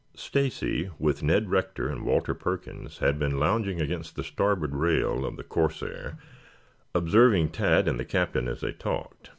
[0.15, 5.37] Stacy, with Ned Rector and Walter Perkins, had been lounging against the starboard rail of
[5.37, 6.17] the "Corsair,"
[6.95, 9.29] observing Tad and the Captain as they talked.